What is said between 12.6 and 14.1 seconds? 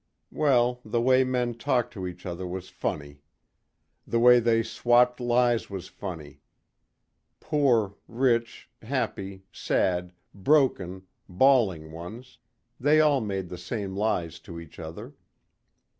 they all made the same